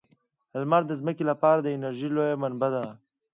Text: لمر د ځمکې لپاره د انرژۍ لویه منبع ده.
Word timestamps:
لمر 0.61 0.81
د 0.87 0.91
ځمکې 0.99 1.23
لپاره 1.31 1.59
د 1.61 1.67
انرژۍ 1.75 2.09
لویه 2.15 2.39
منبع 2.41 2.69
ده. 2.75 2.83